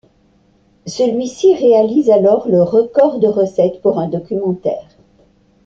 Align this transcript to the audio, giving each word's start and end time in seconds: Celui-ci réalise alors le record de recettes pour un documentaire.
Celui-ci 0.87 1.53
réalise 1.53 2.09
alors 2.09 2.47
le 2.49 2.63
record 2.63 3.19
de 3.19 3.27
recettes 3.27 3.83
pour 3.83 3.99
un 3.99 4.07
documentaire. 4.07 4.87